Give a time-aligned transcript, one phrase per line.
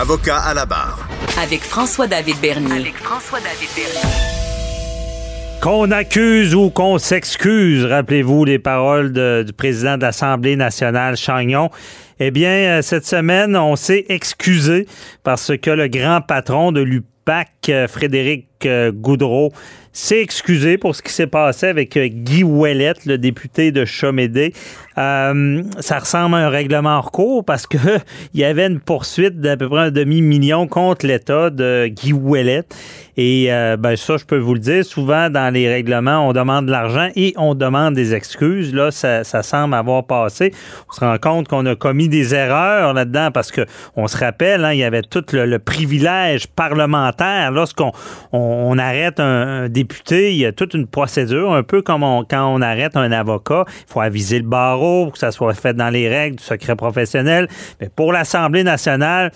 [0.00, 1.06] Avocat à la barre.
[1.42, 2.72] Avec François-David Bernier.
[2.80, 4.00] avec François-David Bernier.
[5.60, 11.68] Qu'on accuse ou qu'on s'excuse, rappelez-vous les paroles de- du président de l'Assemblée nationale, Chagnon.
[12.18, 14.86] Eh bien, euh, cette semaine, on s'est excusé
[15.22, 19.52] parce que le grand patron de l'UPAC, euh, Frédéric Goudreau,
[19.92, 24.52] s'est excusé pour ce qui s'est passé avec euh, Guy Ouellette, le député de Chomédé.
[24.98, 27.78] Euh, ça ressemble à un règlement hors cours parce que
[28.34, 32.74] il y avait une poursuite d'à peu près un demi-million contre l'État de Guy Ouellette.
[33.16, 36.66] Et euh, ben ça, je peux vous le dire, souvent dans les règlements, on demande
[36.66, 38.72] de l'argent et on demande des excuses.
[38.72, 40.52] Là, ça, semble avoir passé.
[40.88, 43.66] On se rend compte qu'on a commis des erreurs là-dedans parce que
[43.96, 47.50] on se rappelle, hein, il y avait tout le, le privilège parlementaire.
[47.50, 47.92] Lorsqu'on
[48.32, 52.46] on, on arrête un, député, il y a toute une procédure, un peu comme quand
[52.46, 53.64] on arrête un avocat.
[53.68, 56.76] Il faut aviser le barreau pour que ça soit fait dans les règles du secret
[56.76, 57.48] professionnel.
[57.80, 59.32] Mais pour l'Assemblée nationale,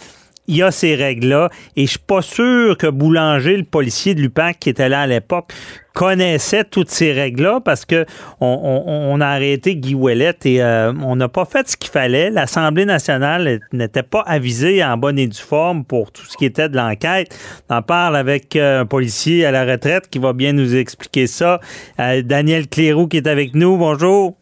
[0.46, 1.50] il y a ces règles-là.
[1.76, 5.06] Et je suis pas sûr que Boulanger, le policier de l'UPAC qui était là à
[5.06, 5.52] l'époque,
[5.94, 8.04] connaissait toutes ces règles-là parce que
[8.40, 12.30] on, a arrêté Guy Ouellette et euh, on n'a pas fait ce qu'il fallait.
[12.30, 16.68] L'Assemblée nationale n'était pas avisée en bonne et due forme pour tout ce qui était
[16.68, 17.34] de l'enquête.
[17.70, 21.28] On en parle avec euh, un policier à la retraite qui va bien nous expliquer
[21.28, 21.60] ça.
[22.00, 23.76] Euh, Daniel Cléroux qui est avec nous.
[23.76, 24.36] Bonjour.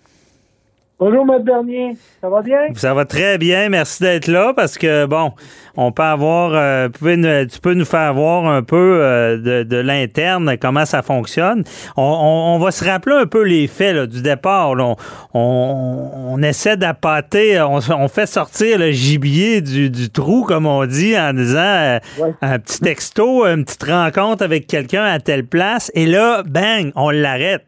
[1.04, 1.96] Bonjour, Maître Bernier.
[2.20, 2.58] Ça va bien?
[2.76, 3.68] Ça va très bien.
[3.68, 5.32] Merci d'être là parce que, bon,
[5.76, 7.16] on peut avoir, euh, pouvez
[7.48, 11.64] tu peux nous faire voir un peu euh, de, de l'interne, comment ça fonctionne.
[11.96, 14.76] On, on- on va se rappeler un peu les faits là, du départ.
[14.76, 14.94] là.
[15.34, 21.18] On, essaie d'appâter, on, on fait sortir le gibier du, du trou, comme on dit,
[21.18, 22.30] en disant euh, Ouais.
[22.42, 27.10] un petit texto, une petite rencontre avec quelqu'un à telle place, et là, bang, on
[27.10, 27.64] l'arrête.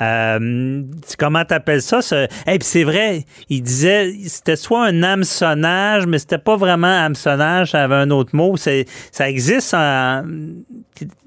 [0.00, 0.82] Euh,
[1.18, 2.02] comment t'appelles ça?
[2.02, 2.24] Ce...
[2.46, 7.70] Et puis c'est vrai, il disait c'était soit un hameçonnage, mais c'était pas vraiment hameçonnage,
[7.72, 8.56] ça avait un autre mot.
[8.56, 9.74] C'est, ça existe.
[9.74, 10.24] en-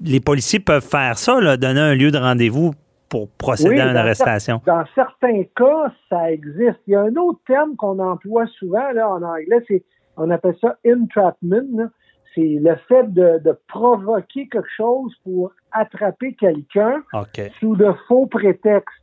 [0.04, 2.72] Les policiers peuvent faire ça, là, donner un lieu de rendez-vous
[3.08, 4.60] pour procéder Oui, à une arrestation.
[4.66, 6.78] Dans certains cas, ça existe.
[6.86, 9.82] Il y a un autre terme qu'on emploie souvent là, en anglais, c'est
[10.18, 11.62] on appelle ça entrapment.
[11.76, 11.84] là.
[12.34, 17.02] C'est le fait de, de provoquer quelque chose pour attraper quelqu'un
[17.58, 18.94] sous de faux prétextes.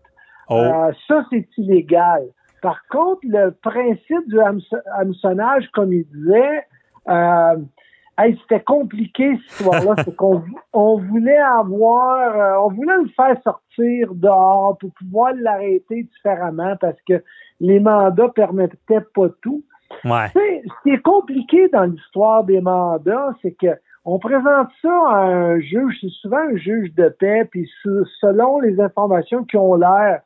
[0.50, 0.56] Oh.
[0.56, 2.24] Euh, ça, c'est illégal.
[2.62, 6.66] Par contre, le principe du hameçon- hameçonnage, comme il disait,
[7.10, 7.58] euh,
[8.18, 9.96] hey, c'était compliqué cette histoire-là.
[10.06, 10.44] c'est qu'on
[10.74, 16.98] on voulait avoir, euh, on voulait le faire sortir dehors pour pouvoir l'arrêter différemment parce
[17.08, 17.24] que
[17.60, 19.64] les mandats permettaient pas tout.
[20.34, 23.68] Ce qui est compliqué dans l'histoire des mandats, c'est que
[24.08, 28.60] on présente ça à un juge, c'est souvent un juge de paix, puis se- selon
[28.60, 30.22] les informations qui ont l'air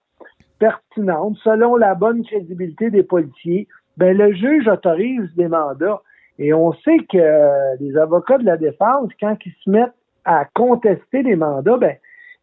[0.60, 6.02] pertinentes, selon la bonne crédibilité des policiers, ben le juge autorise des mandats.
[6.38, 9.94] Et on sait que les avocats de la défense, quand ils se mettent
[10.26, 11.96] à contester les mandats, ben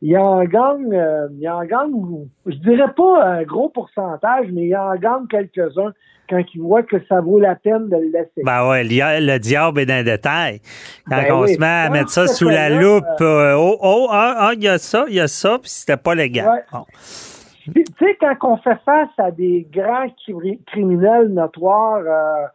[0.03, 4.77] ils en gagnent, euh, ils en gagnent, je dirais pas un gros pourcentage, mais ils
[4.77, 5.93] en gagnent quelques-uns
[6.29, 8.43] quand ils voient que ça vaut la peine de le laisser.
[8.45, 10.61] Ben ouais, le, le diable est dans le détail.
[11.09, 11.55] Quand Ben on oui.
[11.55, 14.65] se met à Dans mettre ça sous la loupe, euh, oh, oh, ah, ah, il
[14.65, 16.49] y a ça, il y a ça, puis c'était pas légal.
[16.49, 16.65] Ouais.
[16.73, 16.85] Bon.
[17.73, 22.47] Puis, Tu sais, quand on fait face à des grands cri- criminels notoires euh,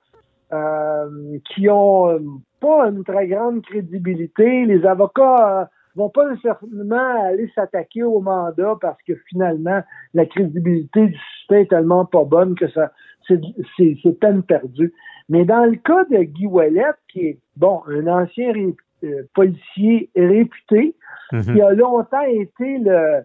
[0.53, 2.19] euh, qui ont euh,
[2.59, 5.65] pas une très grande crédibilité, les avocats euh,
[5.95, 9.81] vont pas nécessairement aller s'attaquer au mandat parce que finalement,
[10.13, 12.91] la crédibilité du suspect est tellement pas bonne que ça
[13.27, 13.39] c'est
[13.77, 14.93] c'est- c'est peine perdue.
[15.29, 20.09] Mais dans le cas de Guy Ouellette, qui est, bon, un ancien ré- euh, policier
[20.15, 20.95] réputé,
[21.31, 21.41] Mhm.
[21.53, 23.21] qui a longtemps été le...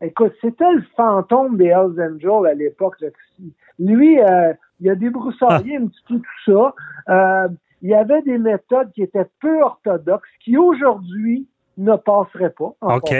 [0.00, 2.96] Écoute, c'était le fantôme des Hells Angels à l'époque.
[3.78, 6.74] Lui, euh, il a débroussaillé un petit peu tout ça.
[7.08, 7.48] Euh,
[7.82, 11.48] il y avait des méthodes qui étaient peu orthodoxes, qui aujourd'hui
[11.78, 12.74] ne passeraient pas.
[12.82, 13.10] OK.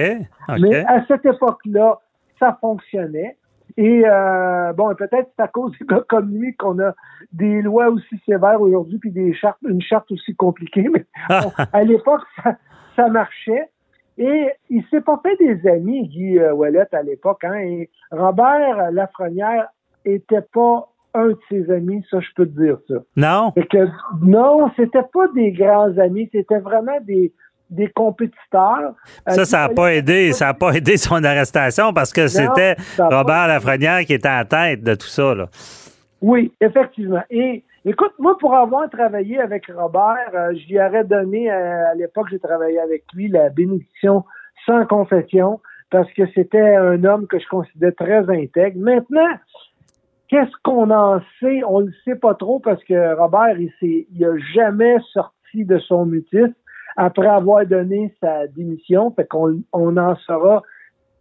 [0.60, 2.00] Mais à cette époque-là,
[2.38, 3.36] ça fonctionnait.
[3.76, 6.94] Et euh, bon, peut-être c'est à cause des gars comme lui qu'on a
[7.32, 10.88] des lois aussi sévères aujourd'hui, puis des chartes, une charte aussi compliquée.
[10.92, 12.56] Mais bon, à l'époque, ça,
[12.96, 13.68] ça marchait.
[14.16, 17.44] Et il s'est pas fait des amis, Guy euh, Ouellet, à l'époque.
[17.44, 19.68] Hein, et Robert Lafrenière
[20.04, 22.96] était pas un de ses amis, ça, je peux te dire ça.
[23.16, 23.52] Non?
[23.52, 23.88] Fait que,
[24.22, 27.32] non, c'était pas des grands amis, c'était vraiment des,
[27.70, 28.94] des compétiteurs.
[29.28, 30.32] Euh, Ça, ça n'a pas aidé.
[30.32, 33.48] Ça n'a pas aidé son arrestation parce que c'était Robert.
[33.48, 35.34] Lafrenière qui était à la tête de tout ça.
[35.34, 35.46] Là.
[36.20, 37.22] Oui, effectivement.
[37.30, 41.94] Et écoute, moi, pour avoir travaillé avec Robert, euh, je lui aurais donné, euh, à
[41.94, 44.24] l'époque, j'ai travaillé avec lui, la bénédiction
[44.66, 45.60] sans confession,
[45.90, 48.78] parce que c'était un homme que je considérais très intègre.
[48.80, 49.30] Maintenant,
[50.28, 51.62] qu'est-ce qu'on en sait?
[51.66, 55.78] On le sait pas trop parce que Robert, il s'est, il a jamais sorti de
[55.78, 56.54] son mutisme
[56.98, 59.12] après avoir donné sa démission.
[59.12, 60.62] Fait qu'on on en saura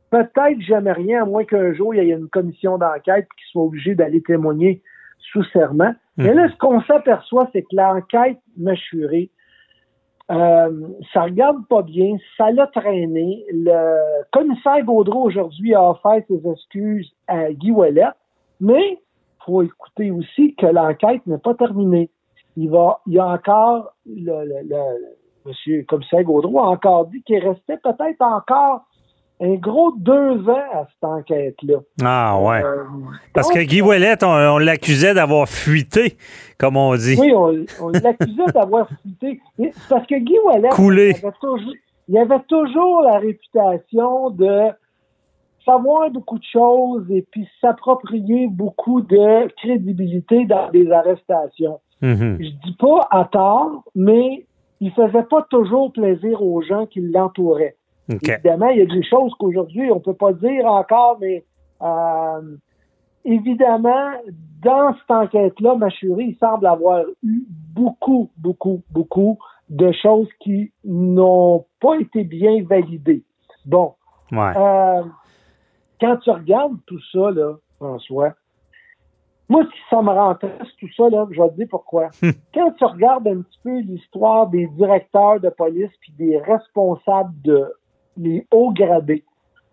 [0.10, 3.62] peut-être jamais rien, à moins qu'un jour, il y ait une commission d'enquête qui soit
[3.62, 4.82] obligé d'aller témoigner
[5.32, 5.94] sous serment.
[6.18, 9.30] Mais là, ce qu'on s'aperçoit, c'est que l'enquête mâchurée,
[10.32, 13.46] euh, ça regarde pas bien, ça l'a traîné.
[13.52, 18.10] Le commissaire Gaudreau, aujourd'hui, a offert ses excuses à Guy Ouellet,
[18.60, 18.98] mais
[19.46, 22.10] faut écouter aussi que l'enquête n'est pas terminée.
[22.56, 25.18] Il va, il y a encore, le, le, le
[25.48, 28.86] monsieur commissaire Gaudreau a encore dit qu'il restait peut-être encore
[29.40, 31.78] un gros deux ans à cette enquête-là.
[32.04, 32.64] Ah, ouais.
[32.64, 32.84] Euh,
[33.34, 36.18] Parce donc, que Guy Ouellet, on, on l'accusait d'avoir fuité,
[36.58, 37.16] comme on dit.
[37.20, 39.40] Oui, on, on l'accusait d'avoir fuité.
[39.90, 41.14] Parce que Guy Ouellet, Coulé.
[41.18, 41.74] Il, avait toujours,
[42.08, 44.72] il avait toujours la réputation de
[45.64, 51.80] savoir beaucoup de choses et puis s'approprier beaucoup de crédibilité dans des arrestations.
[52.02, 52.38] Mhm.
[52.40, 54.47] Je dis pas à tort, mais
[54.80, 57.76] il faisait pas toujours plaisir aux gens qui l'entouraient.
[58.12, 58.30] OK.
[58.30, 61.44] Évidemment, il y a des choses qu'aujourd'hui, on peut pas dire encore, mais
[61.82, 62.56] euh,
[63.26, 64.12] évidemment,
[64.64, 67.44] dans cette enquête-là, Machuri, il semble avoir eu
[67.74, 69.38] beaucoup, beaucoup, beaucoup
[69.70, 73.24] de choses qui n'ont pas été bien validées.
[73.66, 73.94] Bon,
[74.32, 74.54] Ouais.
[74.56, 75.04] euh,
[76.00, 78.34] quand tu regardes tout ça, là, François,
[79.50, 82.10] moi, si ça me rend triste, tout ça, là, je vais te dire pourquoi.
[82.54, 87.74] quand tu regardes un petit peu l'histoire des directeurs de police puis des responsables de
[88.18, 89.24] les hauts gradés,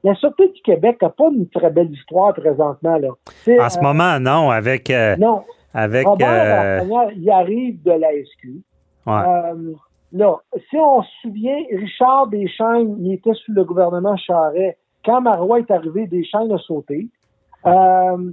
[0.03, 3.09] la Sûreté du Québec n'a pas une très belle histoire présentement, là.
[3.09, 4.91] En ce euh, moment, non, avec.
[4.91, 5.44] euh, Non.
[5.73, 8.49] avec Robert euh, il arrive de la SQ.
[9.06, 9.75] ouais.
[10.15, 10.37] Là,
[10.71, 14.79] si on se souvient, Richard Deschaines, il était sous le gouvernement Charret.
[15.05, 17.09] Quand Marois est arrivé, Deschaines a sauté.
[17.67, 18.31] Euh,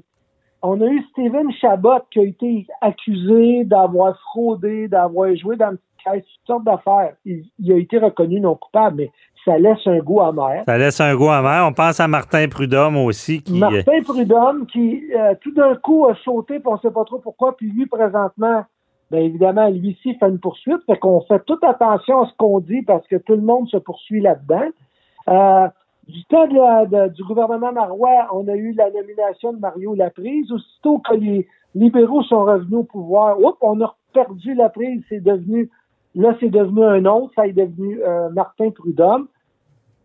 [0.62, 5.78] on a eu Steven Chabot qui a été accusé d'avoir fraudé, d'avoir joué dans une
[6.04, 7.14] caisse, toutes sortes d'affaires.
[7.26, 9.12] Il, il a été reconnu non coupable, mais
[9.44, 10.64] ça laisse un goût amer.
[10.68, 11.66] Ça laisse un goût amer.
[11.68, 13.58] On pense à Martin Prudhomme aussi, qui.
[13.58, 17.56] Martin Prudhomme, qui euh, tout d'un coup a sauté, puis on sait pas trop pourquoi,
[17.58, 18.64] puis lui, présentement,
[19.10, 22.60] bien évidemment, lui ci fait une poursuite, fait qu'on fait toute attention à ce qu'on
[22.60, 24.70] dit parce que tout le monde se poursuit là-dedans.
[25.30, 25.68] Euh,
[26.08, 29.94] du temps de la- de- du gouvernement Marois, on a eu la nomination de Mario
[29.96, 30.52] Laprise.
[30.52, 35.70] Aussitôt que les libéraux sont revenus au pouvoir, oups, on a perdu Laprise, c'est devenu,
[36.16, 39.28] là, c'est devenu un autre, ça est devenu euh, Martin Prudhomme.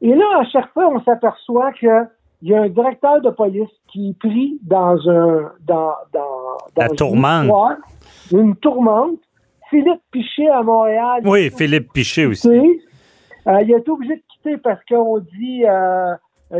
[0.03, 2.05] Et là, à chaque fois, on s'aperçoit que
[2.43, 6.21] il y a un directeur de police qui est pris dans un dans dans,
[6.77, 7.45] dans La une tourmente.
[7.45, 7.77] histoire,
[8.33, 9.19] une tourmente.
[9.71, 11.23] Philippe Pichet à Montréal.
[11.25, 12.49] Oui, Philippe Piché aussi.
[13.49, 16.15] Euh, il a été obligé de quitter parce qu'on dit euh,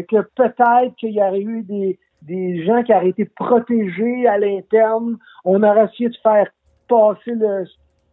[0.09, 5.19] que peut-être qu'il y aurait eu des, des gens qui auraient été protégés à l'interne.
[5.45, 6.49] On aurait essayé de faire
[6.89, 7.65] passer le,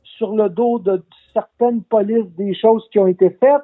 [0.04, 1.04] sur le dos de
[1.34, 3.62] certaines polices des choses qui ont été faites.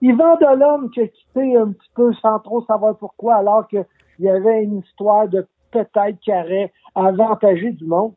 [0.00, 3.84] Yvan Delhomme qui a quitté un petit peu sans trop savoir pourquoi, alors qu'il
[4.18, 8.12] y avait une histoire de peut-être qui aurait avantagé du monde.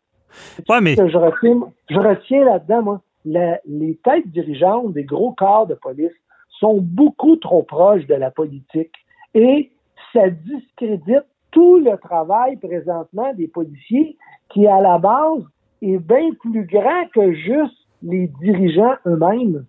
[0.67, 5.67] Ouais, mais je retiens, je retiens là-dedans, moi, la- les têtes dirigeantes des gros corps
[5.67, 6.12] de police
[6.59, 8.93] sont beaucoup trop proches de la politique
[9.33, 9.71] et
[10.13, 14.17] ça discrédite tout le travail présentement des policiers
[14.50, 15.43] qui, à la base,
[15.81, 19.65] est bien plus grand que juste les dirigeants eux-mêmes.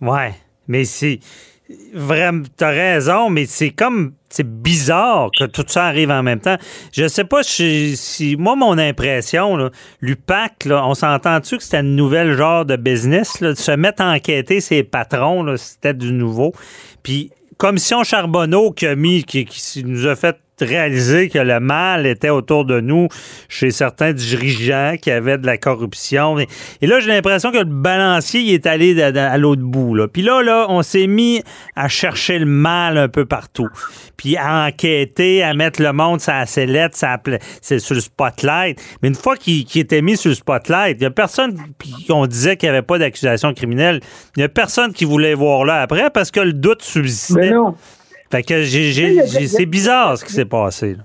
[0.00, 0.32] Ouais,
[0.68, 1.18] mais c'est
[1.92, 6.56] vraiment, t'as raison, mais c'est comme, c'est bizarre que tout ça arrive en même temps.
[6.92, 9.70] Je sais pas si, moi, mon impression,
[10.00, 14.12] l'UPAC, on s'entend-tu que c'était une nouvelle genre de business, là, de se mettre à
[14.12, 16.52] enquêter ses patrons, c'était du nouveau?
[17.02, 22.06] Puis, Commission Charbonneau qui a mis, qui, qui nous a fait réaliser que le mal
[22.06, 23.08] était autour de nous
[23.48, 26.38] chez certains dirigeants qui avaient de la corruption.
[26.38, 26.46] Et,
[26.86, 29.94] là, j'ai l'impression que le balancier il est allé à l'autre bout.
[29.94, 30.08] Là.
[30.08, 31.42] Puis là, là, on s'est mis
[31.74, 33.68] à chercher le mal un peu partout.
[34.16, 37.00] Puis à enquêter, à mettre le monde sur la sellette,
[37.60, 38.80] c'est sur le spotlight.
[39.02, 42.26] Mais une fois qu'il était mis sur le spotlight, il n'y a personne, puis on
[42.26, 44.00] disait qu'il n'y avait pas d'accusation criminelle,
[44.36, 47.34] il n'y a personne qui voulait voir là après parce que le doute subsistait.
[47.34, 47.74] Mais non.
[49.36, 50.94] C'est bizarre ce qui s'est passé.
[50.94, 51.02] là.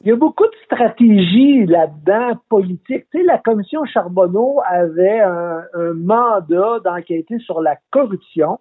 [0.00, 3.06] il y a beaucoup de stratégies là-dedans politiques.
[3.10, 8.60] Tu sais, la commission Charbonneau avait un, mandat d'enquêter sur la corruption.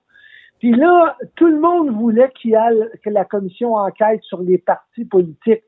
[0.60, 2.58] Puis là, tout le monde voulait qu'il
[3.04, 5.64] que la commission enquête sur les partis politiques.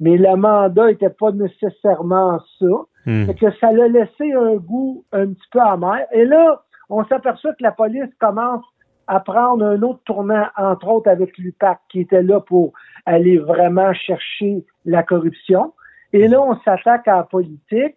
[0.00, 2.66] Mais le mandat n'était pas nécessairement ça.
[3.06, 3.26] Hmm.
[3.34, 6.06] que ça l'a laissé un goût un petit peu amer.
[6.12, 8.64] Et là, on s'aperçoit que la police commence
[9.06, 12.72] à prendre un autre tournant, entre autres avec l'UPAC, qui était là pour
[13.06, 15.72] aller vraiment chercher la corruption.
[16.12, 17.96] Et là, on s'attaque à la politique.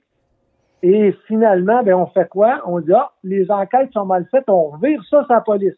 [0.83, 2.61] Et finalement, ben, on fait quoi?
[2.65, 5.73] On dit, ah, les enquêtes sont mal faites, on revire ça sur la police.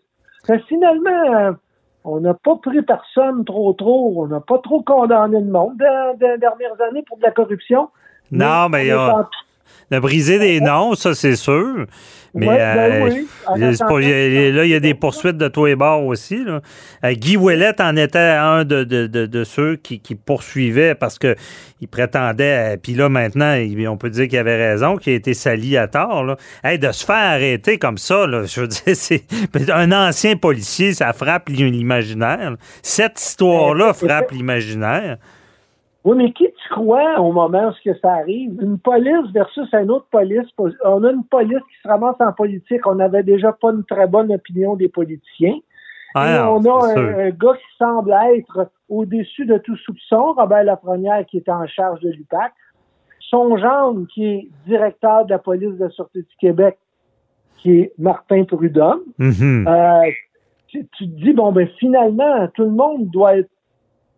[0.68, 1.56] finalement,
[2.04, 6.18] on n'a pas pris personne trop trop, on n'a pas trop condamné le monde dans,
[6.20, 7.90] les dernières années pour de la corruption.
[8.32, 8.90] Non, mais,
[9.92, 11.88] de briser des noms, ça, c'est sûr.
[12.36, 16.44] Mais ben euh, là, il y a des poursuites de tous les bords aussi.
[16.44, 16.62] Là.
[17.04, 21.88] Euh, Guy Ouellet en était un de, de, de, ceux qui, qui, poursuivaient parce qu'il
[21.90, 23.58] prétendait, euh, puis là maintenant,
[23.88, 26.24] on peut dire qu'il avait raison, qu'il a été sali à tort.
[26.24, 26.38] Là.
[26.78, 29.24] de se faire arrêter comme ça, là, je veux dire, c'est
[29.72, 32.56] un ancien policier, ça frappe l'imaginaire.
[32.84, 35.18] Cette histoire-là frappe l'imaginaire.
[36.06, 38.58] Oui, mais qui tu crois au moment où ça arrive?
[38.62, 40.48] Une police versus une autre police.
[40.86, 42.88] On a une police qui se ramasse en politique.
[42.88, 45.58] On n'avait déjà pas une très bonne opinion des politiciens.
[46.16, 51.26] Ah Et on a un, gars qui semble être au-dessus de tout soupçon, Robert Lafrenière,
[51.26, 52.54] qui est en charge de l'UPAC.
[53.20, 56.80] Son gendre, qui est directeur de la police de sûreté du Québec,
[57.58, 59.02] qui est Martin Prudhomme.
[59.68, 60.12] Euh,
[60.68, 63.50] tu, tu, te dis, bon, ben finalement, tout le monde doit être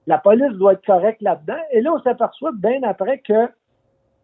[0.07, 1.61] la police doit être correcte là-dedans.
[1.71, 3.47] Et là, on s'aperçoit bien après que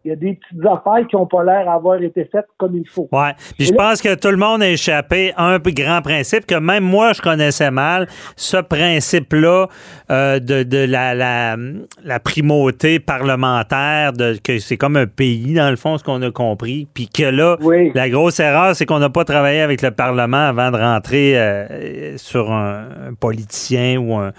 [0.04, 2.88] il y a des petites affaires qui n'ont pas l'air d'avoir été faites comme il
[2.88, 3.08] faut.
[3.10, 3.28] Oui.
[3.56, 6.84] Puis je pense que tout le monde a échappé à un grand principe que même
[6.84, 8.06] moi, je connaissais mal.
[8.36, 9.66] Ce principe-là
[10.10, 15.98] euh, de, la, la, primauté parlementaire, de, que c'est comme un pays, dans le fond,
[15.98, 16.86] ce qu'on a compris.
[16.94, 17.56] Puis que là,
[17.94, 22.16] la grosse erreur, c'est qu'on n'a pas travaillé avec le Parlement avant de rentrer euh,
[22.18, 24.32] sur un, politicien ou un,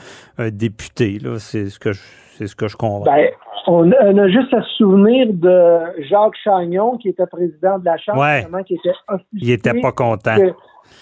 [0.52, 1.20] député.
[1.38, 2.00] C'est ce que je
[2.40, 3.04] c'est ce que je comprends.
[3.04, 3.30] Ben,
[3.68, 8.64] on, a juste à se souvenir de Jacques Chagnon, qui était président de la Chambre,
[8.66, 8.92] qui était
[9.34, 10.36] Il était pas content.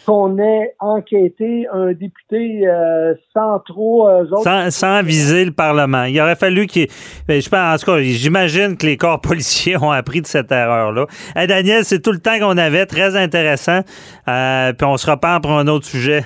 [0.06, 6.04] qu'on ait enquêté un député euh, sans trop euh, sans, viser le Parlement.
[6.04, 6.88] Il aurait fallu qu'il.
[7.28, 10.52] Ben, je pense, en tout cas, j'imagine que les corps policiers ont appris de cette
[10.52, 11.06] erreur-là.
[11.48, 13.82] Daniel, c'est tout le temps qu'on avait, très intéressant.
[14.28, 16.26] Euh, puis on se reparle pour un autre sujet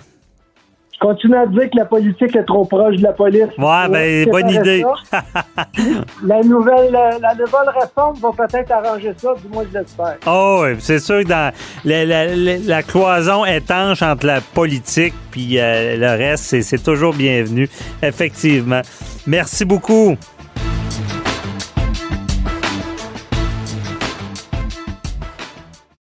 [1.02, 3.50] continue à dire que la politique est trop proche de la police.
[3.58, 4.86] Ouais, ben, bonne idée.
[6.24, 10.18] la nouvelle, la, nouvelle réforme va peut-être arranger ça, du moins je l'espère.
[10.28, 11.52] Oh, oui, c'est sûr que dans
[11.84, 17.70] la, la, cloison étanche entre la politique puis euh, le reste, c'est toujours bienvenu,
[18.04, 18.82] effectivement.
[19.26, 20.18] Merci beaucoup.